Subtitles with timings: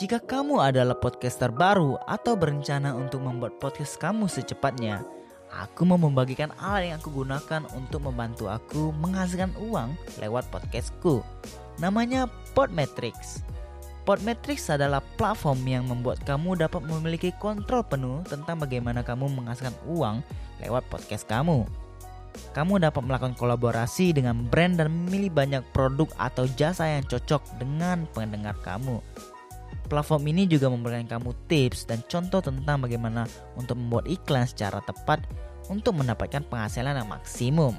[0.00, 5.04] Jika kamu adalah podcaster baru atau berencana untuk membuat podcast kamu secepatnya,
[5.52, 11.20] aku mau membagikan alat yang aku gunakan untuk membantu aku menghasilkan uang lewat podcastku.
[11.84, 13.44] Namanya Podmetrics.
[14.08, 20.24] Podmetrics adalah platform yang membuat kamu dapat memiliki kontrol penuh tentang bagaimana kamu menghasilkan uang
[20.64, 21.68] lewat podcast kamu.
[22.56, 28.08] Kamu dapat melakukan kolaborasi dengan brand dan memilih banyak produk atau jasa yang cocok dengan
[28.16, 29.04] pendengar kamu.
[29.90, 33.26] Platform ini juga memberikan kamu tips dan contoh tentang bagaimana
[33.58, 35.26] untuk membuat iklan secara tepat
[35.66, 37.74] untuk mendapatkan penghasilan yang maksimum.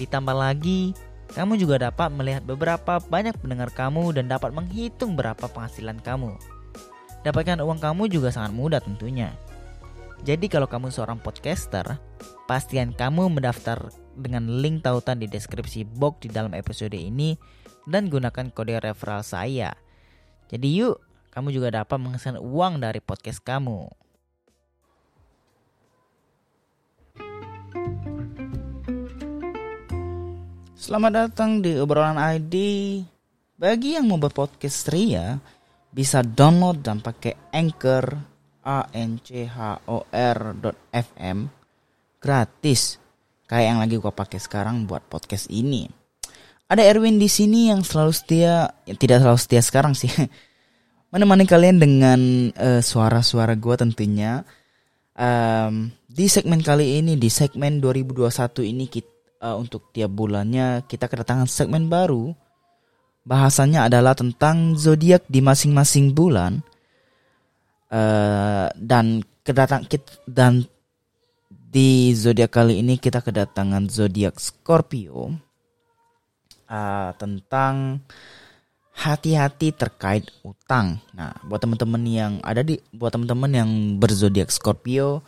[0.00, 0.96] Ditambah lagi,
[1.36, 6.32] kamu juga dapat melihat beberapa banyak pendengar kamu dan dapat menghitung berapa penghasilan kamu.
[7.28, 9.36] Dapatkan uang kamu juga sangat mudah tentunya.
[10.24, 12.00] Jadi kalau kamu seorang podcaster,
[12.48, 17.36] pastikan kamu mendaftar dengan link tautan di deskripsi box di dalam episode ini
[17.84, 19.76] dan gunakan kode referral saya
[20.52, 21.00] jadi yuk,
[21.32, 23.88] kamu juga dapat menghasilkan uang dari podcast kamu.
[30.76, 32.54] Selamat datang di obrolan ID.
[33.56, 35.40] Bagi yang mau berpodcast ria,
[35.88, 39.56] bisa download dan pakai Anchor a n c h
[39.90, 40.38] o r
[40.94, 41.38] .fm
[42.22, 43.02] gratis
[43.50, 46.01] kayak yang lagi gua pakai sekarang buat podcast ini
[46.72, 50.08] ada Erwin di sini yang selalu setia, ya, tidak selalu setia sekarang sih,
[51.12, 52.20] menemani kalian dengan
[52.56, 54.40] uh, suara-suara gue tentunya.
[55.12, 59.12] Um, di segmen kali ini, di segmen 2021 ini kita
[59.44, 62.32] uh, untuk tiap bulannya kita kedatangan segmen baru.
[63.22, 66.64] Bahasanya adalah tentang zodiak di masing-masing bulan.
[67.92, 70.64] Uh, dan kedatang kita dan
[71.52, 75.51] di zodiak kali ini kita kedatangan zodiak Scorpio
[76.72, 78.00] uh, tentang
[78.92, 81.00] hati-hati terkait utang.
[81.12, 85.20] Nah, buat teman-teman yang ada di buat teman-teman yang berzodiak Scorpio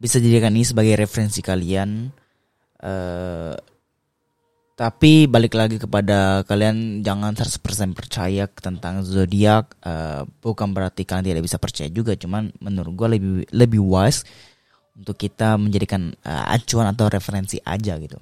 [0.00, 2.08] bisa jadikan ini sebagai referensi kalian.
[2.82, 3.54] Uh,
[4.72, 7.60] tapi balik lagi kepada kalian jangan 100%
[7.94, 13.34] percaya tentang zodiak uh, bukan berarti kalian tidak bisa percaya juga cuman menurut gue lebih
[13.52, 14.24] lebih wise
[14.96, 18.16] untuk kita menjadikan uh, acuan atau referensi aja gitu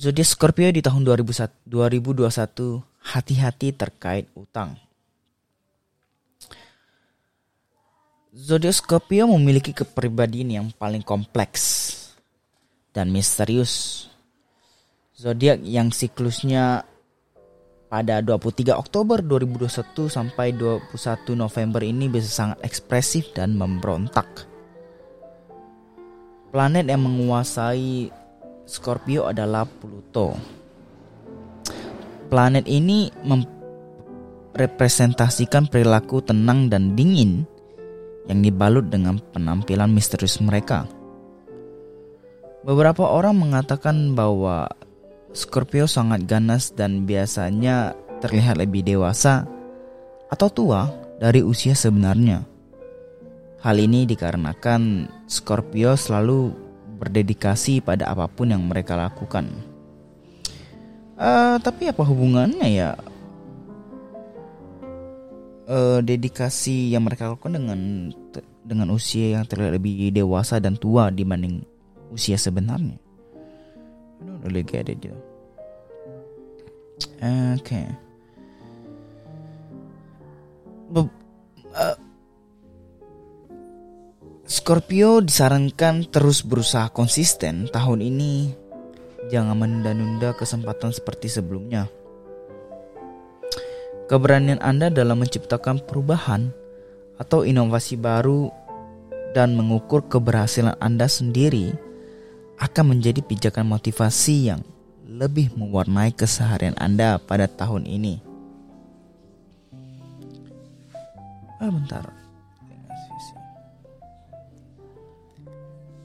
[0.00, 1.68] Zodiak Scorpio di tahun 2021
[3.04, 4.72] hati-hati terkait utang.
[8.32, 11.92] Zodiak Scorpio memiliki kepribadian yang paling kompleks
[12.96, 14.08] dan misterius.
[15.20, 16.88] Zodiak yang siklusnya
[17.92, 20.96] pada 23 Oktober 2021 sampai 21
[21.36, 24.48] November ini bisa sangat ekspresif dan memberontak.
[26.48, 28.16] Planet yang menguasai
[28.70, 30.38] Scorpio adalah Pluto.
[32.30, 37.42] Planet ini merepresentasikan perilaku tenang dan dingin
[38.30, 40.86] yang dibalut dengan penampilan misterius mereka.
[42.62, 44.70] Beberapa orang mengatakan bahwa
[45.34, 49.50] Scorpio sangat ganas dan biasanya terlihat lebih dewasa
[50.30, 50.86] atau tua
[51.18, 52.46] dari usia sebenarnya.
[53.66, 56.69] Hal ini dikarenakan Scorpio selalu
[57.00, 59.48] berdedikasi pada apa pun yang mereka lakukan.
[61.16, 62.96] Uh, tapi apa hubungannya ya
[65.68, 67.80] uh, dedikasi yang mereka lakukan dengan
[68.64, 71.64] dengan usia yang terlihat lebih dewasa dan tua dibanding
[72.12, 72.96] usia sebenarnya?
[74.20, 75.00] I don't really get it.
[75.00, 75.16] Oke.
[77.64, 77.88] Okay.
[81.72, 81.96] uh,
[84.50, 88.50] Scorpio disarankan terus berusaha konsisten tahun ini.
[89.30, 91.86] Jangan menunda-nunda kesempatan seperti sebelumnya.
[94.10, 96.50] Keberanian Anda dalam menciptakan perubahan
[97.14, 98.50] atau inovasi baru
[99.38, 101.70] dan mengukur keberhasilan Anda sendiri
[102.58, 104.66] akan menjadi pijakan motivasi yang
[105.06, 108.18] lebih mewarnai keseharian Anda pada tahun ini.
[111.62, 112.19] Ah, bentar.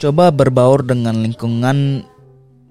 [0.06, 2.06] Coba berbaur dengan lingkungan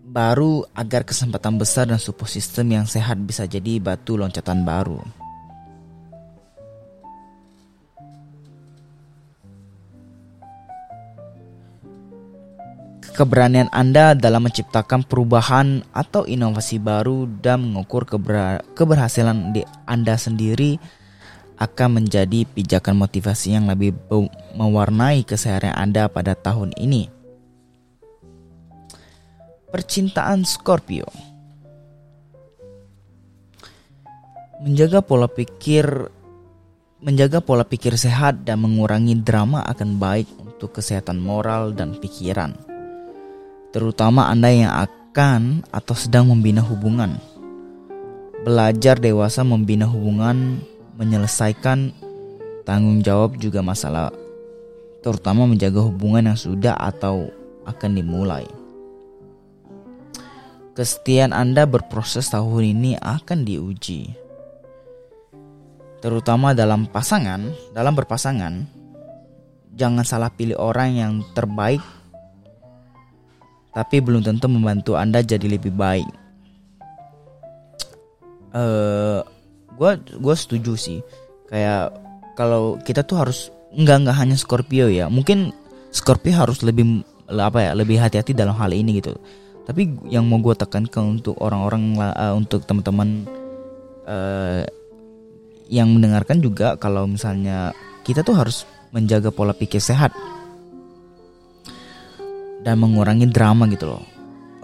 [0.06, 5.02] baru agar kesempatan besar dan support system yang sehat bisa jadi batu loncatan baru.
[13.18, 20.78] Keberanian Anda dalam menciptakan perubahan atau inovasi baru dan mengukur keber keberhasilan di Anda sendiri
[21.58, 23.90] akan menjadi pijakan motivasi yang lebih
[24.54, 27.13] mewarnai keseharian Anda pada tahun ini.
[29.74, 31.02] Percintaan Scorpio
[34.62, 35.82] menjaga pola pikir
[37.02, 42.54] menjaga pola pikir sehat dan mengurangi drama akan baik untuk kesehatan moral dan pikiran.
[43.74, 47.18] Terutama Anda yang akan atau sedang membina hubungan.
[48.46, 50.62] Belajar dewasa membina hubungan,
[51.02, 51.90] menyelesaikan
[52.62, 54.14] tanggung jawab juga masalah
[55.02, 57.26] terutama menjaga hubungan yang sudah atau
[57.66, 58.46] akan dimulai.
[60.74, 64.10] Kesetiaan Anda berproses tahun ini akan diuji.
[66.02, 68.66] Terutama dalam pasangan, dalam berpasangan,
[69.72, 71.80] jangan salah pilih orang yang terbaik
[73.74, 76.06] tapi belum tentu membantu Anda jadi lebih baik.
[78.54, 81.02] Eh, uh, gua setuju sih.
[81.50, 81.94] Kayak
[82.38, 85.50] kalau kita tuh harus nggak nggak hanya Scorpio ya mungkin
[85.90, 89.18] Scorpio harus lebih apa ya lebih hati-hati dalam hal ini gitu
[89.64, 93.24] tapi yang mau gue tekankan untuk orang-orang uh, untuk teman-teman
[94.04, 94.60] uh,
[95.72, 97.72] yang mendengarkan juga kalau misalnya
[98.04, 100.12] kita tuh harus menjaga pola pikir sehat.
[102.64, 104.04] Dan mengurangi drama gitu loh.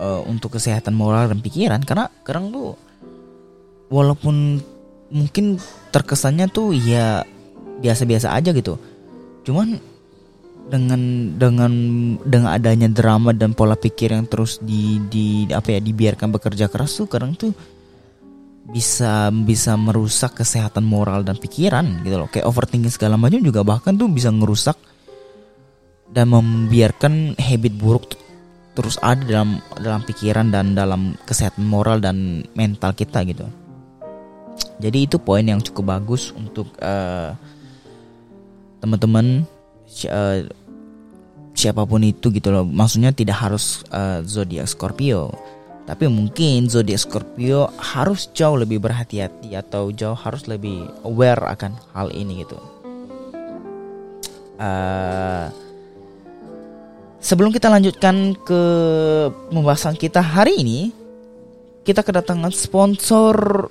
[0.00, 2.72] Uh, untuk kesehatan moral dan pikiran karena sekarang tuh
[3.92, 4.56] walaupun
[5.12, 5.60] mungkin
[5.92, 7.20] terkesannya tuh ya
[7.84, 8.80] biasa-biasa aja gitu.
[9.44, 9.76] Cuman
[10.70, 11.72] dengan dengan
[12.22, 17.02] dengan adanya drama dan pola pikir yang terus di di apa ya dibiarkan bekerja keras
[17.02, 17.50] tuh kadang tuh
[18.70, 22.30] bisa bisa merusak kesehatan moral dan pikiran gitu loh.
[22.30, 24.78] Kayak overthinking segala macam juga bahkan tuh bisa ngerusak
[26.14, 28.14] dan membiarkan habit buruk
[28.78, 33.50] terus ada dalam dalam pikiran dan dalam kesehatan moral dan mental kita gitu.
[34.80, 37.34] Jadi itu poin yang cukup bagus untuk uh,
[38.80, 39.44] teman-teman
[40.08, 40.46] uh,
[41.54, 42.64] siapa pun itu gitu loh.
[42.64, 45.34] Maksudnya tidak harus uh, zodiak Scorpio.
[45.84, 52.08] Tapi mungkin zodiak Scorpio harus jauh lebih berhati-hati atau jauh harus lebih aware akan hal
[52.14, 52.58] ini gitu.
[54.60, 55.48] Uh,
[57.16, 58.62] sebelum kita lanjutkan ke
[59.48, 60.92] pembahasan kita hari ini
[61.80, 63.66] kita kedatangan sponsor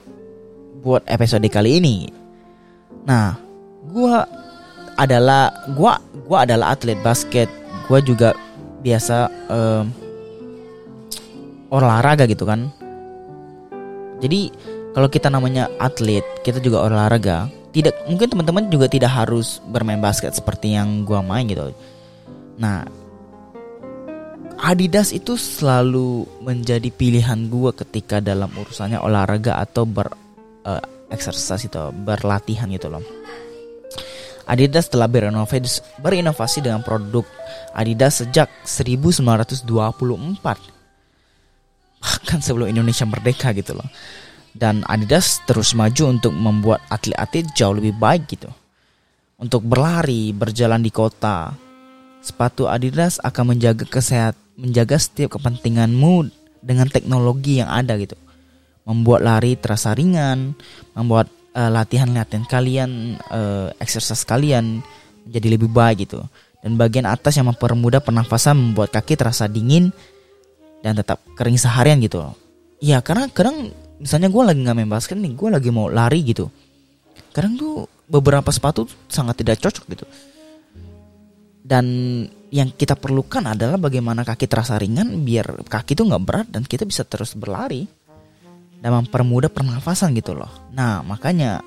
[0.81, 2.09] buat episode kali ini.
[3.05, 3.37] Nah
[3.93, 4.25] gua
[4.99, 5.97] adalah gua
[6.27, 7.47] gua adalah atlet basket.
[7.87, 8.35] Gua juga
[8.83, 9.85] biasa um,
[11.71, 12.67] olahraga gitu kan.
[14.19, 14.51] Jadi
[14.91, 20.35] kalau kita namanya atlet kita juga olahraga tidak mungkin teman-teman juga tidak harus bermain basket
[20.35, 21.71] seperti yang gua main gitu.
[22.59, 22.83] Nah
[24.59, 30.11] Adidas itu selalu menjadi pilihan gue ketika dalam urusannya olahraga atau ber
[30.67, 32.99] uh, exercise itu berlatihan gitu loh.
[34.49, 37.21] Adidas telah berinovasi, berinovasi dengan produk
[37.77, 39.69] Adidas sejak 1924.
[42.01, 43.85] Bahkan sebelum Indonesia merdeka gitu loh.
[44.49, 48.49] Dan Adidas terus maju untuk membuat atlet-atlet jauh lebih baik gitu.
[49.37, 51.53] Untuk berlari, berjalan di kota.
[52.19, 56.27] Sepatu Adidas akan menjaga kesehat, menjaga setiap kepentinganmu
[56.65, 58.17] dengan teknologi yang ada gitu.
[58.83, 60.57] Membuat lari terasa ringan,
[60.97, 64.79] membuat uh, latihan-latihan kalian, uh, exercise kalian
[65.27, 66.23] jadi lebih baik gitu.
[66.63, 69.91] Dan bagian atas yang mempermudah pernafasan membuat kaki terasa dingin
[70.79, 72.23] dan tetap kering seharian gitu.
[72.79, 76.47] Iya karena kadang misalnya gue lagi nggak main basket nih, gue lagi mau lari gitu.
[77.35, 80.05] Kadang tuh beberapa sepatu sangat tidak cocok gitu.
[81.63, 81.85] Dan
[82.49, 86.81] yang kita perlukan adalah bagaimana kaki terasa ringan biar kaki tuh nggak berat dan kita
[86.81, 87.85] bisa terus berlari
[88.79, 90.49] dan mempermudah pernafasan gitu loh.
[90.71, 91.59] Nah, makanya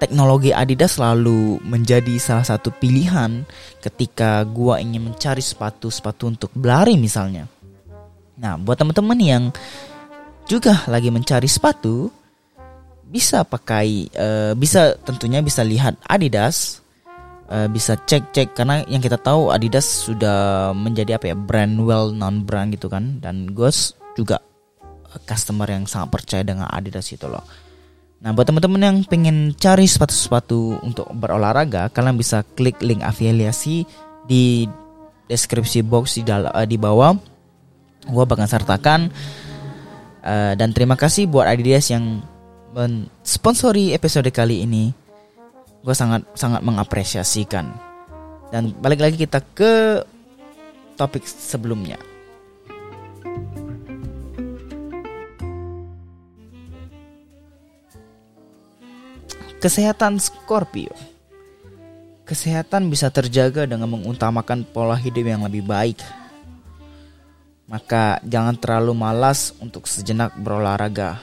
[0.00, 3.44] teknologi Adidas selalu menjadi salah satu pilihan
[3.84, 7.44] ketika gua ingin mencari sepatu-sepatu untuk berlari misalnya.
[8.38, 9.44] Nah, buat teman-teman yang
[10.48, 12.08] juga lagi mencari sepatu
[13.08, 16.84] bisa pakai uh, bisa tentunya bisa lihat Adidas
[17.48, 22.44] uh, bisa cek-cek karena yang kita tahu Adidas sudah menjadi apa ya brand well known
[22.44, 23.68] brand gitu kan dan gue
[24.16, 24.44] juga
[25.24, 27.42] customer yang sangat percaya dengan Adidas itu loh.
[28.18, 33.86] Nah buat teman-teman yang pengen cari sepatu-sepatu untuk berolahraga, kalian bisa klik link afiliasi
[34.26, 34.66] di
[35.30, 37.14] deskripsi box di, dal- uh, di bawah.
[38.08, 39.12] Gua bakal sertakan.
[40.18, 42.20] Uh, dan terima kasih buat Adidas yang
[42.74, 44.90] mensponsori episode kali ini.
[45.78, 47.70] Gue sangat sangat mengapresiasikan.
[48.50, 50.02] Dan balik lagi kita ke
[50.98, 51.96] topik sebelumnya.
[59.58, 60.94] Kesehatan Scorpio.
[62.22, 65.98] Kesehatan bisa terjaga dengan mengutamakan pola hidup yang lebih baik.
[67.66, 71.18] Maka jangan terlalu malas untuk sejenak berolahraga.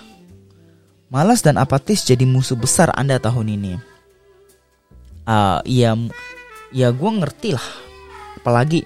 [1.08, 3.74] Malas dan apatis jadi musuh besar Anda tahun ini.
[5.24, 5.96] Uh, ya,
[6.76, 7.68] ya gue ngerti lah.
[8.36, 8.84] Apalagi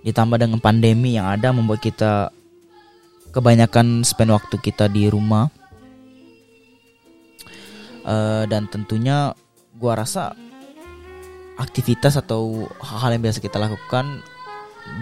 [0.00, 2.32] ditambah dengan pandemi yang ada membuat kita
[3.36, 5.57] kebanyakan spend waktu kita di rumah.
[8.06, 9.36] Uh, dan tentunya
[9.76, 10.34] gue rasa
[11.58, 14.22] aktivitas atau hal-hal yang biasa kita lakukan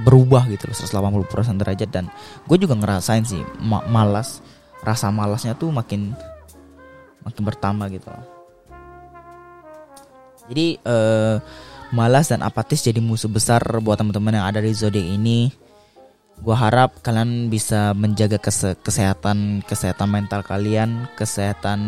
[0.02, 2.10] berubah gitu loh 180% derajat dan
[2.48, 4.42] gue juga ngerasain sih ma malas
[4.82, 6.16] rasa malasnya tuh makin
[7.26, 8.26] makin bertambah gitu loh.
[10.46, 11.42] Jadi uh,
[11.90, 15.50] malas dan apatis jadi musuh besar buat teman-teman yang ada di zodiak ini.
[16.38, 21.80] Gue harap kalian bisa menjaga kese kesehatan kesehatan mental kalian, kesehatan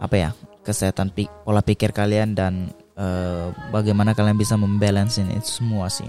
[0.00, 0.30] apa ya,
[0.64, 1.12] kesehatan
[1.44, 6.08] pola pikir kalian dan uh, bagaimana kalian bisa membalance itu semua sih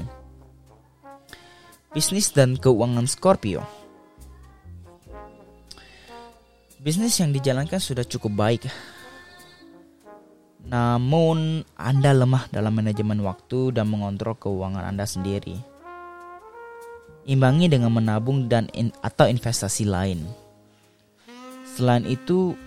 [1.91, 3.63] bisnis dan keuangan Scorpio.
[6.81, 8.63] Bisnis yang dijalankan sudah cukup baik.
[10.65, 15.61] Namun Anda lemah dalam manajemen waktu dan mengontrol keuangan Anda sendiri.
[17.29, 20.25] Imbangi dengan menabung dan in, atau investasi lain.
[21.77, 22.57] Selain itu,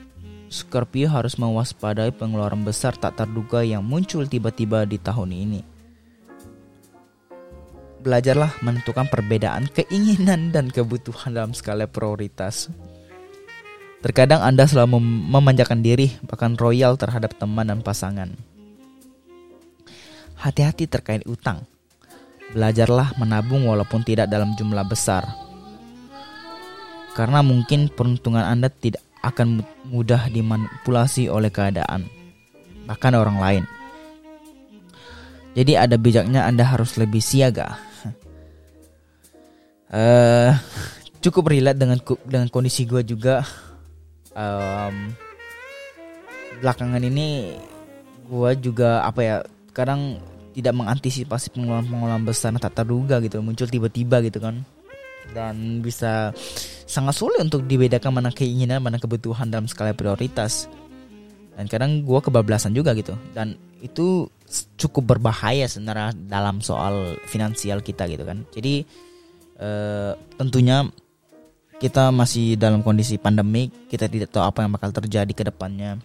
[0.52, 5.74] Scorpio harus mewaspadai pengeluaran besar tak terduga yang muncul tiba-tiba di tahun ini
[8.04, 12.68] belajarlah menentukan perbedaan keinginan dan kebutuhan dalam skala prioritas.
[14.04, 18.28] Terkadang Anda selalu mem memanjakan diri, bahkan royal terhadap teman dan pasangan.
[20.36, 21.64] Hati-hati terkait utang.
[22.52, 25.24] Belajarlah menabung walaupun tidak dalam jumlah besar.
[27.16, 32.10] Karena mungkin peruntungan Anda tidak akan mudah dimanipulasi oleh keadaan,
[32.90, 33.64] bahkan orang lain.
[35.54, 37.78] Jadi ada bijaknya Anda harus lebih siaga.
[39.86, 40.50] Uh,
[41.24, 43.46] cukup relate dengan dengan kondisi gue juga.
[44.34, 45.14] Um,
[46.58, 47.54] belakangan ini
[48.26, 49.36] gue juga apa ya
[49.70, 50.18] kadang
[50.54, 54.66] tidak mengantisipasi pengeluaran-pengeluaran besar tak terduga gitu muncul tiba-tiba gitu kan.
[55.30, 56.34] Dan bisa
[56.84, 60.68] sangat sulit untuk dibedakan mana keinginan mana kebutuhan dalam skala prioritas
[61.54, 64.28] dan kadang gue kebablasan juga gitu dan itu
[64.76, 68.84] cukup berbahaya sebenarnya dalam soal finansial kita gitu kan jadi
[69.60, 70.88] uh, tentunya
[71.84, 75.98] kita masih dalam kondisi pandemik, kita tidak tahu apa yang bakal terjadi ke depannya.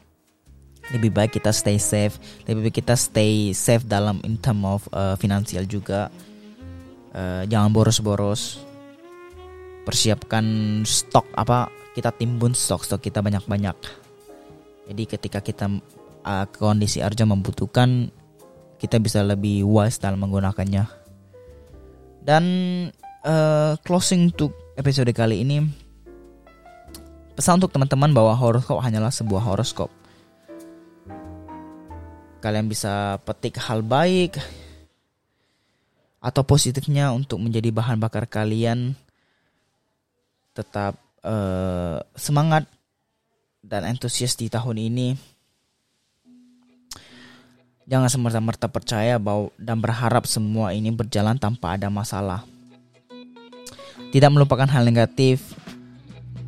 [0.89, 2.17] Lebih baik kita stay safe,
[2.49, 6.09] lebih baik kita stay safe dalam in term of uh, finansial juga.
[7.13, 8.59] Uh, jangan boros-boros.
[9.89, 10.45] Persiapkan
[10.85, 11.65] stok apa?
[11.97, 13.73] Kita timbun stok-stok kita banyak-banyak.
[14.85, 15.65] Jadi ketika kita
[16.21, 18.13] uh, kondisi arja membutuhkan,
[18.77, 20.85] kita bisa lebih wise dalam menggunakannya.
[22.21, 22.45] Dan
[23.25, 25.65] uh, closing untuk episode kali ini
[27.33, 29.89] pesan untuk teman-teman bahwa horoskop hanyalah sebuah horoskop.
[32.45, 34.37] Kalian bisa petik hal baik
[36.21, 38.93] atau positifnya untuk menjadi bahan bakar kalian
[40.53, 42.65] tetap uh, semangat
[43.63, 45.07] dan antusias di tahun ini.
[47.89, 52.45] Jangan semerta-merta percaya bahwa dan berharap semua ini berjalan tanpa ada masalah.
[54.13, 55.41] Tidak melupakan hal negatif,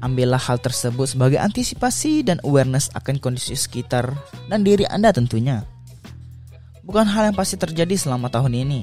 [0.05, 4.13] ambillah hal tersebut sebagai antisipasi dan awareness akan kondisi sekitar
[4.50, 5.65] dan diri Anda tentunya.
[6.86, 8.81] Bukan hal yang pasti terjadi selama tahun ini,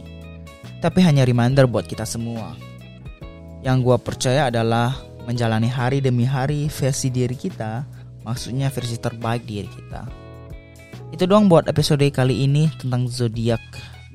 [0.83, 2.55] tapi hanya reminder buat kita semua.
[3.63, 7.85] Yang gua percaya adalah menjalani hari demi hari versi diri kita,
[8.25, 10.09] maksudnya versi terbaik diri kita.
[11.13, 13.61] Itu doang buat episode kali ini tentang zodiak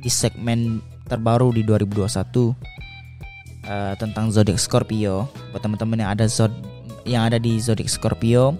[0.02, 5.30] di segmen terbaru di 2021 uh, tentang zodiak Scorpio.
[5.54, 6.50] Buat teman-teman yang ada zod
[7.06, 8.58] yang ada di zodiak Scorpio,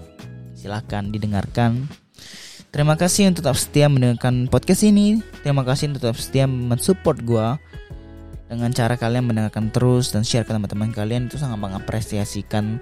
[0.54, 1.90] silahkan didengarkan.
[2.70, 5.22] Terima kasih untuk tetap setia mendengarkan podcast ini.
[5.42, 7.46] Terima kasih untuk tetap setia mensupport gue
[8.48, 12.78] dengan cara kalian mendengarkan terus dan share ke teman-teman kalian itu sangat mengapresiasikan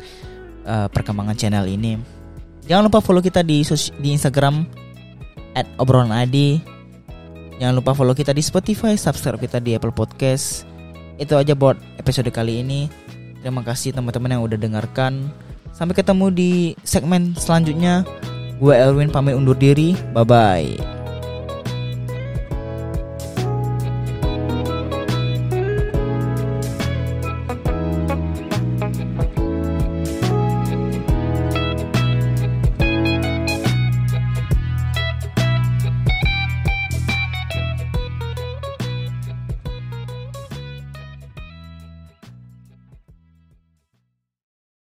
[0.67, 1.99] uh, perkembangan channel ini.
[2.67, 3.63] Jangan lupa follow kita di
[3.99, 4.67] di Instagram
[5.79, 6.63] @obrolanadi.
[7.63, 10.73] Jangan lupa follow kita di Spotify, subscribe kita di Apple Podcast
[11.23, 12.91] itu aja buat episode kali ini.
[13.43, 15.31] Terima kasih teman-teman yang udah dengarkan.
[15.71, 16.51] Sampai ketemu di
[16.83, 18.07] segmen selanjutnya.
[18.59, 19.99] Gue Elwin pamit undur diri.
[20.15, 20.92] Bye bye.